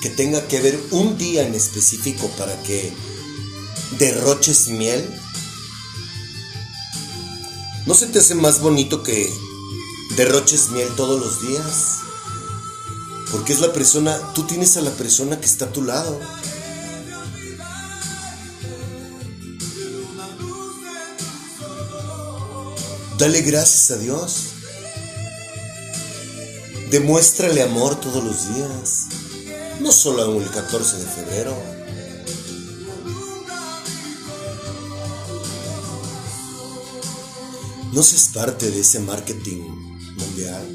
que 0.00 0.08
tenga 0.10 0.46
que 0.48 0.58
haber 0.58 0.80
un 0.90 1.18
día 1.18 1.46
en 1.46 1.54
específico 1.54 2.28
para 2.38 2.62
que 2.62 2.92
derroches 3.98 4.68
miel? 4.68 5.06
¿No 7.86 7.94
se 7.94 8.08
te 8.08 8.18
hace 8.18 8.34
más 8.34 8.60
bonito 8.60 9.04
que 9.04 9.32
derroches 10.16 10.70
miel 10.70 10.88
todos 10.96 11.20
los 11.20 11.40
días? 11.40 11.98
Porque 13.30 13.52
es 13.52 13.60
la 13.60 13.72
persona, 13.72 14.18
tú 14.34 14.44
tienes 14.44 14.76
a 14.76 14.80
la 14.80 14.90
persona 14.90 15.38
que 15.38 15.46
está 15.46 15.66
a 15.66 15.72
tu 15.72 15.82
lado. 15.82 16.18
Dale 23.18 23.42
gracias 23.42 23.92
a 23.92 23.98
Dios. 23.98 24.36
Demuéstrale 26.90 27.62
amor 27.62 28.00
todos 28.00 28.24
los 28.24 28.52
días. 28.52 29.06
No 29.80 29.92
solo 29.92 30.40
el 30.40 30.50
14 30.50 30.98
de 30.98 31.06
febrero. 31.06 31.75
No 37.96 38.02
seas 38.02 38.28
parte 38.28 38.70
de 38.70 38.80
ese 38.80 39.00
marketing 39.00 39.62
mundial. 40.18 40.66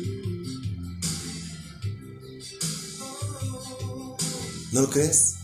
¿No 4.72 4.82
lo 4.82 4.90
crees? 4.90 5.36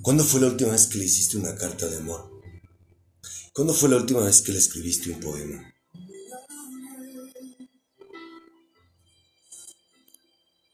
¿Cuándo 0.00 0.22
fue 0.22 0.40
la 0.42 0.46
última 0.46 0.70
vez 0.70 0.86
que 0.86 0.98
le 0.98 1.06
hiciste 1.06 1.38
una 1.38 1.56
carta 1.56 1.88
de 1.88 1.96
amor? 1.96 2.30
¿Cuándo 3.52 3.74
fue 3.74 3.88
la 3.88 3.96
última 3.96 4.20
vez 4.20 4.42
que 4.42 4.52
le 4.52 4.58
escribiste 4.58 5.10
un 5.10 5.18
poema? 5.18 5.74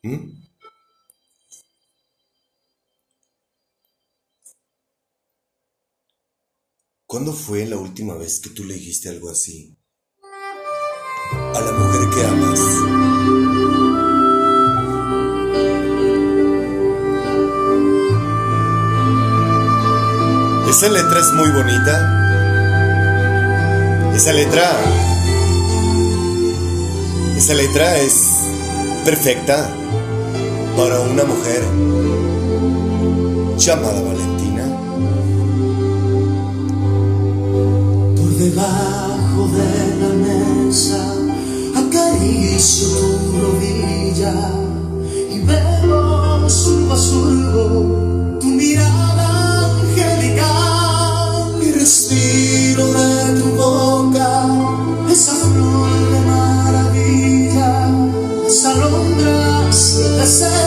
¿Mm? 0.02 0.36
¿Cuándo 7.08 7.32
fue 7.32 7.64
la 7.66 7.76
última 7.76 8.14
vez 8.14 8.40
que 8.40 8.50
tú 8.50 8.64
le 8.64 8.74
dijiste 8.74 9.08
algo 9.08 9.30
así 9.30 9.78
a 11.54 11.60
la 11.60 11.70
mujer 11.70 12.10
que 12.10 12.24
amas? 12.26 12.60
Esa 20.68 20.88
letra 20.88 21.20
es 21.20 21.32
muy 21.34 21.48
bonita. 21.50 22.12
Esa 24.12 24.32
letra. 24.32 24.76
Esa 27.36 27.54
letra 27.54 27.98
es 27.98 28.18
perfecta 29.04 29.72
para 30.76 30.98
una 31.02 31.22
mujer 31.22 31.62
llamada 33.59 34.02
Valentina. 34.02 34.36
Debajo 38.51 39.49
de 39.59 39.70
la 40.01 40.11
mesa 40.26 41.03
acaricio 41.74 42.88
tu 42.88 43.38
rodilla 43.42 44.34
y 45.34 45.38
veo 45.40 46.49
surbo 46.49 46.92
a 46.94 48.38
tu 48.38 48.47
mirada 48.47 49.28
angelical 49.82 51.57
y 51.61 51.72
respiro 51.72 52.86
de 52.99 53.40
tu 53.40 53.49
boca 53.57 54.30
esa 55.11 55.34
flor 55.34 55.90
de 56.12 56.20
maravilla 56.30 57.90
las 58.44 58.64
alondras 58.64 59.99
del 59.99 60.18
deseo 60.18 60.65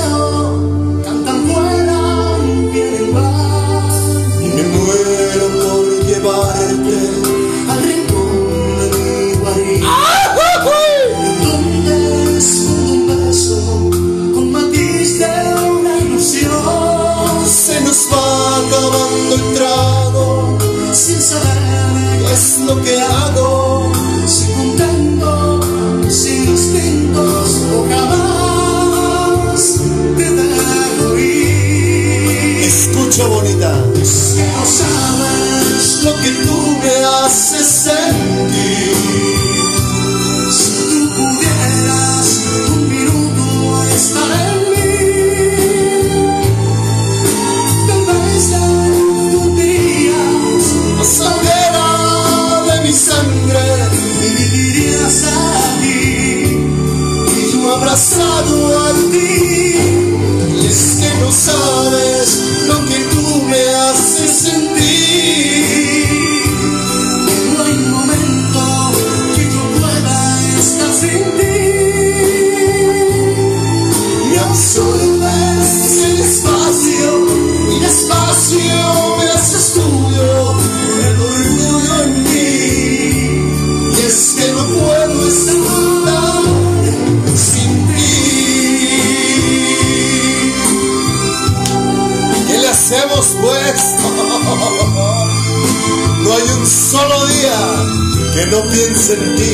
que 98.40 98.46
no 98.52 98.62
piense 98.70 99.14
en 99.14 99.36
ti. 99.36 99.54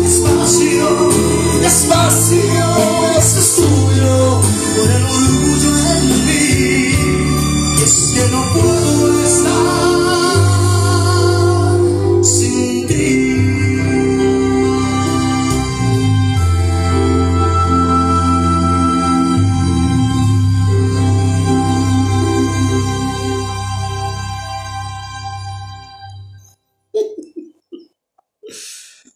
Despacio, 0.00 1.08
despacio, 1.60 2.66
esto 3.18 3.40
es 3.40 3.56
tuyo, 3.56 4.40
por 4.76 4.90
el 4.90 5.04
orgullo 5.04 5.72
en 5.92 6.26
mí. 6.26 7.82
Es 7.84 8.12
que 8.14 8.28
no 8.30 8.52
puedo 8.52 9.24
estar 9.24 9.93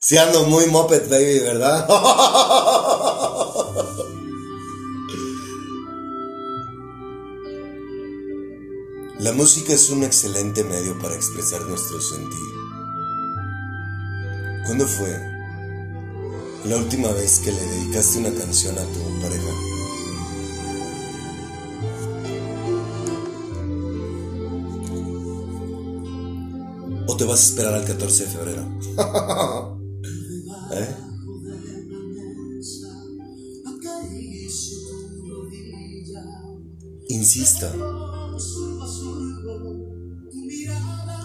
Si 0.09 0.17
ando 0.17 0.45
muy 0.45 0.67
moped, 0.69 1.11
baby, 1.11 1.41
¿verdad? 1.41 1.87
La 9.19 9.33
música 9.35 9.75
es 9.75 9.91
un 9.91 10.05
excelente 10.05 10.65
medio 10.65 10.99
para 10.99 11.15
expresar 11.15 11.61
nuestro 11.67 12.01
sentir. 12.01 12.41
¿Cuándo 14.65 14.87
fue 14.87 15.15
la 16.65 16.79
última 16.79 17.09
vez 17.13 17.41
que 17.41 17.53
le 17.53 17.61
dedicaste 17.61 18.21
una 18.21 18.33
canción 18.33 18.79
a 18.79 18.85
tu 18.85 19.21
pareja? 19.21 19.53
¿O 27.07 27.15
te 27.15 27.25
vas 27.27 27.41
a 27.41 27.45
esperar 27.45 27.75
al 27.75 27.85
14 27.85 28.25
de 28.25 28.31
febrero? 28.31 28.65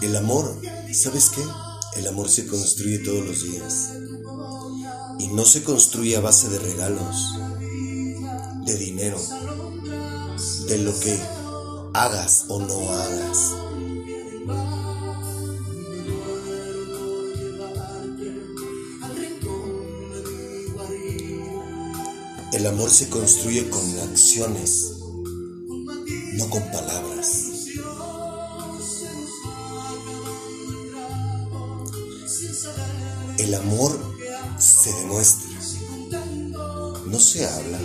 El 0.00 0.16
amor, 0.16 0.60
¿sabes 0.92 1.30
qué? 1.30 1.42
El 1.98 2.06
amor 2.06 2.28
se 2.28 2.46
construye 2.46 2.98
todos 2.98 3.26
los 3.26 3.42
días. 3.42 3.90
Y 5.18 5.26
no 5.28 5.44
se 5.44 5.64
construye 5.64 6.16
a 6.16 6.20
base 6.20 6.48
de 6.50 6.60
regalos, 6.60 7.34
de 8.64 8.76
dinero, 8.76 9.18
de 10.68 10.78
lo 10.78 10.98
que 11.00 11.18
hagas 11.94 12.44
o 12.48 12.60
no 12.60 12.90
hagas. 12.90 13.54
El 22.52 22.66
amor 22.68 22.88
se 22.90 23.08
construye 23.08 23.68
con 23.68 23.82
acciones, 24.10 24.93
no 26.36 26.50
con 26.50 26.62
palabras. 26.70 27.44
El 33.38 33.54
amor 33.54 33.98
se 34.58 34.92
demuestra, 34.92 35.50
no 37.06 37.20
se 37.20 37.46
habla. 37.46 37.80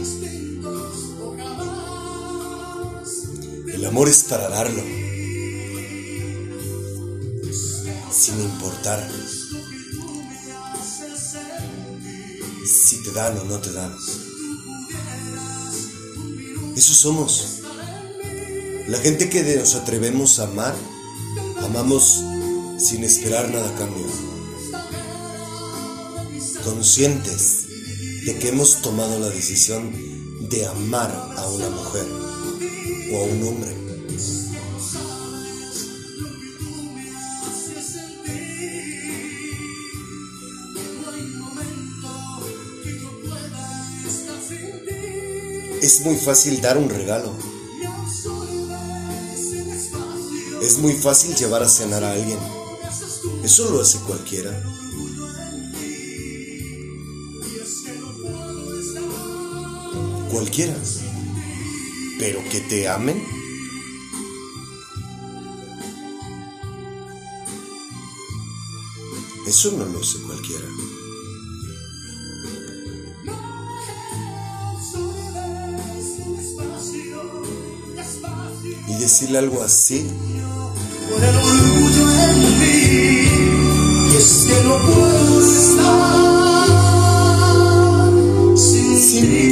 El 3.74 3.86
amor 3.86 4.10
es 4.10 4.24
para 4.24 4.50
darlo, 4.50 4.84
sin 8.12 8.42
importar 8.42 9.10
si 12.66 13.02
te 13.04 13.12
dan 13.12 13.38
o 13.38 13.44
no 13.46 13.60
te 13.60 13.72
dan. 13.72 13.96
Eso 16.76 16.94
somos. 16.94 17.49
La 18.90 18.98
gente 18.98 19.30
que 19.30 19.44
nos 19.56 19.76
atrevemos 19.76 20.40
a 20.40 20.46
amar, 20.46 20.76
amamos 21.62 22.24
sin 22.80 23.04
esperar 23.04 23.48
nada 23.52 23.70
a 23.70 23.76
cambio. 23.78 24.08
Conscientes 26.64 27.68
de 28.26 28.40
que 28.40 28.50
hemos 28.50 28.82
tomado 28.82 29.20
la 29.20 29.30
decisión 29.30 29.94
de 30.50 30.66
amar 30.66 31.12
a 31.38 31.48
una 31.50 31.70
mujer 31.70 32.08
o 33.14 33.18
a 33.18 33.24
un 33.26 33.48
hombre. 33.48 33.78
Es 45.80 46.02
muy 46.02 46.16
fácil 46.16 46.60
dar 46.60 46.80
un 46.80 46.90
regalo. 46.90 47.49
Muy 50.80 50.94
fácil 50.94 51.36
llevar 51.36 51.64
a 51.64 51.70
cenar 51.70 52.04
a 52.04 52.14
alguien. 52.14 52.40
Eso 53.44 53.70
lo 53.70 53.82
hace 53.82 54.00
cualquiera. 54.00 54.64
Cualquiera. 60.32 60.76
Pero 62.18 62.44
que 62.50 62.62
te 62.62 62.88
amen. 62.88 63.24
Eso 69.48 69.72
no 69.72 69.86
lo 69.86 70.00
hace 70.00 70.20
cualquiera. 70.22 70.66
Y 78.88 78.94
decirle 79.00 79.38
algo 79.38 79.62
así 79.64 80.06
por 81.10 81.24
el 81.24 81.36
orgullo 81.36 82.06
en 82.24 82.38
mí. 82.60 82.80
Y 84.12 84.16
es 84.18 84.46
que 84.48 84.64
no 84.64 84.76
puedo 84.86 85.42
estar 85.42 86.68
sin, 88.58 89.00
sin. 89.00 89.50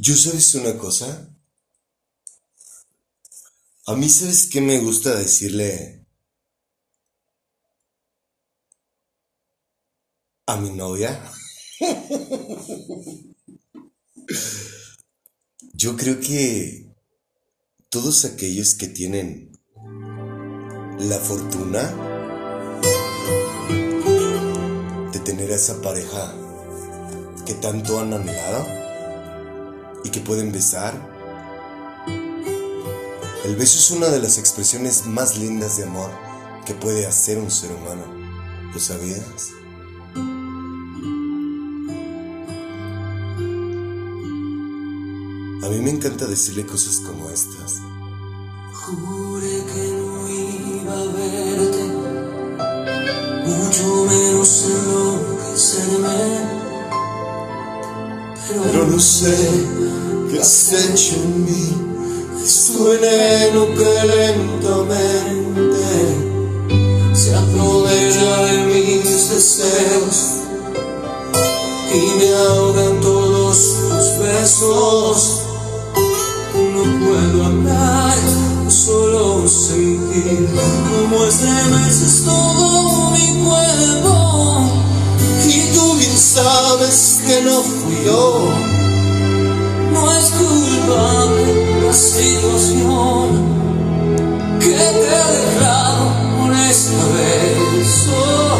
Yo 0.00 0.16
sabes 0.16 0.54
una 0.54 0.78
cosa, 0.78 1.27
a 3.88 3.96
mí 3.96 4.06
sabes 4.10 4.48
qué 4.52 4.60
me 4.60 4.78
gusta 4.80 5.16
decirle 5.16 6.06
a 10.46 10.58
mi 10.58 10.68
novia. 10.72 11.18
Yo 15.72 15.96
creo 15.96 16.20
que 16.20 16.94
todos 17.88 18.26
aquellos 18.26 18.74
que 18.74 18.88
tienen 18.88 19.58
la 20.98 21.18
fortuna 21.18 21.80
de 25.12 25.18
tener 25.20 25.50
a 25.50 25.56
esa 25.56 25.80
pareja 25.80 26.34
que 27.46 27.54
tanto 27.54 27.98
han 27.98 28.12
anhelado 28.12 28.66
y 30.04 30.10
que 30.10 30.20
pueden 30.20 30.52
besar, 30.52 31.17
el 33.44 33.56
beso 33.56 33.78
es 33.78 33.90
una 33.90 34.08
de 34.08 34.20
las 34.20 34.38
expresiones 34.38 35.06
más 35.06 35.38
lindas 35.38 35.76
de 35.76 35.84
amor 35.84 36.10
que 36.66 36.74
puede 36.74 37.06
hacer 37.06 37.38
un 37.38 37.50
ser 37.50 37.70
humano. 37.72 38.04
¿Lo 38.72 38.80
sabías? 38.80 39.52
A 45.62 45.70
mí 45.70 45.80
me 45.82 45.90
encanta 45.90 46.26
decirle 46.26 46.66
cosas 46.66 47.00
como 47.00 47.30
estas. 47.30 47.76
Juré 48.72 49.64
que 49.72 49.92
no 49.92 50.28
iba 50.28 50.92
a 50.92 51.04
verte, 51.12 51.84
mucho 53.46 54.06
menos 54.06 54.64
enloquecerme. 54.64 56.18
Pero, 58.48 58.86
no 58.86 58.98
sé 58.98 59.36
qué 60.30 60.40
has 60.40 60.72
hecho 60.72 61.16
en 61.16 61.44
mí. 61.44 61.77
Veneno 62.48 63.66
que 63.74 63.92
lentamente 64.06 64.96
se 67.12 67.34
aprovecha 67.34 68.36
de 68.46 68.58
mis 68.68 69.04
deseos 69.04 70.16
y 71.92 72.00
me 72.18 72.34
ahogan 72.34 73.00
todos 73.02 73.58
tus 73.58 74.06
besos. 74.24 75.42
No 76.56 76.82
puedo 77.04 77.44
hablar, 77.44 78.16
solo 78.70 79.46
sentir 79.46 80.48
como 80.88 81.24
estremeces 81.26 82.24
todo 82.24 83.10
mi 83.10 83.44
cuerpo. 83.44 84.70
Y 85.46 85.74
tú 85.74 85.96
bien 85.96 86.16
sabes 86.16 87.20
que 87.26 87.42
no 87.42 87.62
fui 87.62 88.04
yo. 88.06 88.48
No 89.92 90.16
es 90.16 90.30
culpable 90.30 91.37
situación 91.92 93.28
que 94.60 94.68
te 94.68 95.14
ha 95.14 95.30
dejado 95.30 96.04
por 96.38 96.52
esta. 96.54 96.98
Oh, 98.10 98.58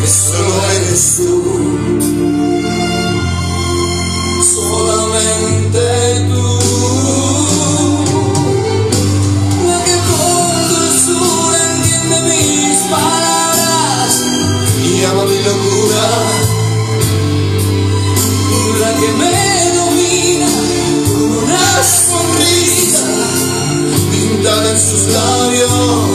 que 0.00 0.06
solo 0.06 0.54
eres 0.76 1.16
tú. 1.16 1.36
Solamente 4.54 5.84
tú. 6.28 6.48
La 9.66 9.78
que 9.84 9.96
con 10.08 10.52
dulzura 10.68 11.58
entiende 11.76 12.16
mis 12.28 12.78
palabras 12.90 14.12
Y 14.84 15.04
ama 15.04 15.24
mi 15.24 15.38
locura. 15.42 16.04
la 18.80 18.90
que 19.00 19.08
me 19.12 19.33
Pintada 24.44 24.70
en 24.72 24.78
sus 24.78 25.06
labios. 25.06 26.13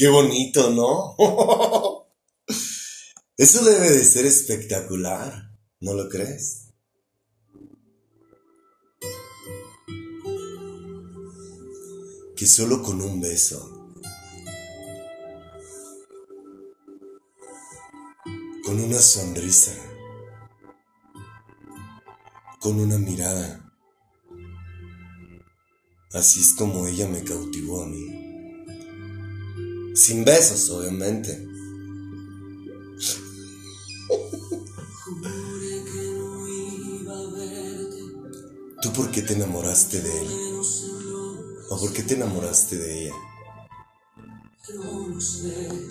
Qué 0.00 0.08
bonito, 0.08 0.70
¿no? 0.70 1.14
Eso 3.36 3.62
debe 3.62 3.90
de 3.90 4.02
ser 4.02 4.24
espectacular, 4.24 5.50
¿no 5.80 5.92
lo 5.92 6.08
crees? 6.08 6.72
Que 12.34 12.46
solo 12.46 12.82
con 12.82 13.02
un 13.02 13.20
beso, 13.20 13.92
con 18.64 18.80
una 18.80 19.00
sonrisa, 19.00 19.74
con 22.58 22.80
una 22.80 22.96
mirada, 22.96 23.70
así 26.14 26.40
es 26.40 26.54
como 26.56 26.86
ella 26.86 27.06
me 27.06 27.22
cautivó 27.22 27.82
a 27.82 27.86
mí. 27.86 28.29
Sin 30.00 30.24
besos, 30.24 30.70
obviamente. 30.70 31.46
¿Tú 38.80 38.92
por 38.94 39.10
qué 39.10 39.20
te 39.20 39.34
enamoraste 39.34 40.00
de 40.00 40.22
él? 40.22 40.28
¿O 41.68 41.78
por 41.78 41.92
qué 41.92 42.02
te 42.02 42.14
enamoraste 42.14 42.78
de 42.78 43.02
ella? 43.02 43.14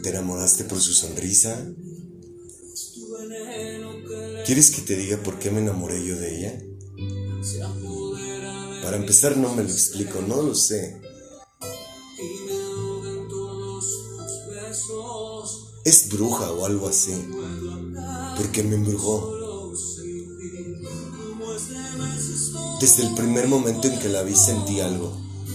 ¿Te 0.01 0.09
enamoraste 0.09 0.63
por 0.63 0.79
su 0.79 0.93
sonrisa? 0.93 1.71
¿Quieres 4.43 4.71
que 4.71 4.81
te 4.81 4.95
diga 4.95 5.17
por 5.17 5.37
qué 5.37 5.51
me 5.51 5.59
enamoré 5.59 6.03
yo 6.03 6.17
de 6.17 6.35
ella? 6.35 6.59
Para 8.81 8.97
empezar 8.97 9.37
no 9.37 9.53
me 9.53 9.61
lo 9.61 9.69
explico, 9.69 10.19
no 10.21 10.41
lo 10.41 10.55
sé. 10.55 10.99
Es 15.85 16.09
bruja 16.09 16.51
o 16.51 16.65
algo 16.65 16.87
así. 16.89 17.13
Porque 18.37 18.63
me 18.63 18.75
embrujó. 18.75 19.35
Desde 22.79 23.03
el 23.03 23.13
primer 23.15 23.47
momento 23.47 23.87
en 23.87 23.99
que 23.99 24.09
la 24.09 24.23
vi 24.23 24.35
sentí 24.35 24.79
algo. 24.79 25.11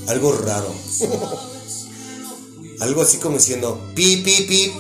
Algo 0.09 0.33
raro. 0.33 0.73
algo 2.81 3.03
así 3.03 3.19
como 3.19 3.39
diciendo, 3.39 3.81
pi, 3.95 4.19
pi, 4.19 4.43
pi. 4.43 4.73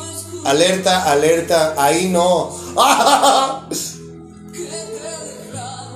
Alerta, 0.45 1.11
alerta, 1.11 1.75
ahí 1.83 2.09
no. 2.09 2.51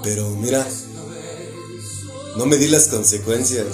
Pero 0.03 0.31
mira, 0.31 0.67
no 2.37 2.47
me 2.47 2.57
di 2.57 2.69
las 2.69 2.87
consecuencias. 2.89 3.67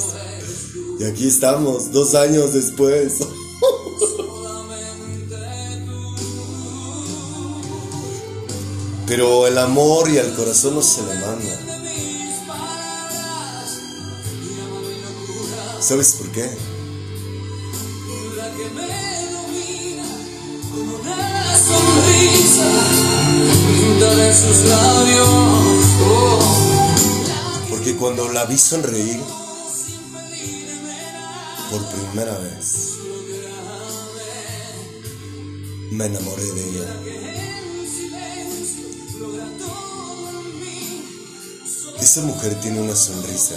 Y 0.99 1.05
aquí 1.05 1.29
estamos, 1.29 1.93
dos 1.93 2.15
años 2.15 2.53
después. 2.53 3.19
Pero 9.07 9.47
el 9.47 9.59
amor 9.59 10.09
y 10.09 10.17
el 10.17 10.35
corazón 10.35 10.77
no 10.77 10.83
se 10.83 11.03
le 11.03 11.15
manda. 11.15 11.61
¿Sabes 15.81 16.15
por 16.15 16.31
qué? 16.31 16.49
Porque 27.71 27.97
cuando 27.97 28.33
la 28.33 28.47
vi 28.47 28.57
sonreír 28.57 29.21
por 31.71 31.85
primera 31.87 32.39
vez, 32.39 32.97
me 35.91 36.07
enamoré 36.07 36.45
de 36.45 36.69
ella. 36.71 37.54
Esa 42.05 42.21
mujer 42.21 42.55
tiene 42.61 42.83
una 42.83 42.95
sonrisa 42.95 43.55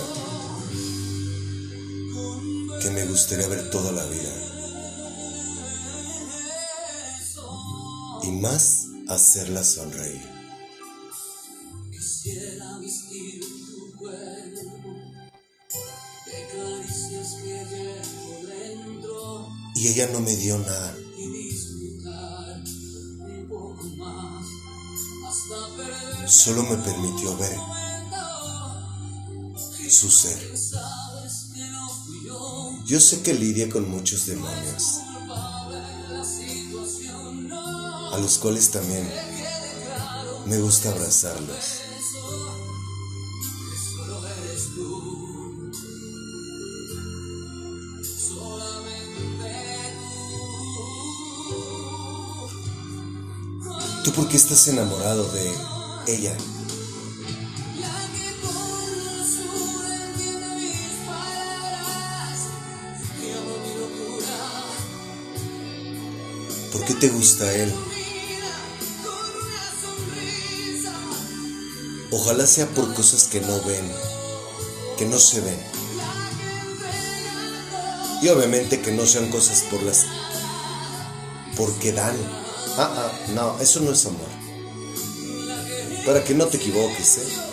que 2.82 2.90
me 2.92 3.06
gustaría 3.06 3.46
ver 3.46 3.70
toda 3.70 3.92
la 3.92 4.06
vida. 4.06 4.34
Y 8.24 8.32
más 8.40 8.86
hacerla 9.10 9.66
sonreír. 9.66 10.22
Y 19.76 19.88
ella 19.90 20.08
no 20.14 20.22
me 20.22 20.34
dio 20.38 20.58
nada. 20.60 20.96
Solo 26.26 26.64
me 26.64 26.78
permitió 26.78 27.36
ver 27.36 27.77
su 29.90 30.10
ser. 30.10 30.54
yo 32.86 33.00
sé 33.00 33.22
que 33.22 33.34
lidia 33.34 33.70
con 33.70 33.90
muchos 33.90 34.26
demonios, 34.26 35.00
a 38.12 38.18
los 38.20 38.38
cuales 38.38 38.70
también 38.72 39.10
me 40.46 40.58
gusta 40.60 40.90
abrazarlos. 40.90 41.82
¿Tú 54.04 54.14
por 54.14 54.30
qué 54.30 54.38
estás 54.38 54.68
enamorado 54.70 55.30
de 55.34 55.54
ella? 56.08 56.38
Te 67.00 67.10
gusta 67.10 67.54
él? 67.54 67.74
Ojalá 72.12 72.48
sea 72.48 72.68
por 72.68 72.94
cosas 72.94 73.26
que 73.26 73.40
no 73.42 73.62
ven, 73.64 73.92
que 74.98 75.06
no 75.06 75.20
se 75.20 75.42
ven. 75.42 75.60
Y 78.22 78.30
obviamente 78.30 78.82
que 78.82 78.92
no 78.92 79.06
sean 79.06 79.30
cosas 79.30 79.62
por 79.70 79.84
las... 79.84 80.06
porque 81.56 81.92
dan. 81.92 82.16
Ah, 82.78 82.92
ah, 82.96 83.12
no, 83.34 83.60
eso 83.60 83.80
no 83.82 83.92
es 83.92 84.06
amor. 84.06 84.28
Para 86.06 86.24
que 86.24 86.34
no 86.34 86.48
te 86.48 86.58
equivoques, 86.58 87.18
¿eh? 87.18 87.47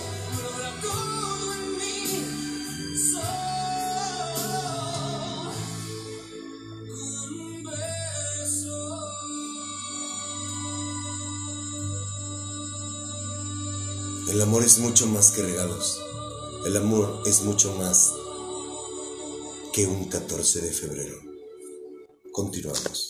Es 14.65 14.79
mucho 14.79 15.07
más 15.07 15.31
que 15.33 15.43
regalos. 15.43 16.01
El 16.65 16.79
amor 16.79 17.23
es 17.27 17.43
mucho 17.43 17.75
más 17.75 18.15
que 19.75 19.87
un 19.87 20.09
14 20.09 20.63
de 20.63 20.73
febrero. 20.73 21.21
Continuamos. 22.33 23.04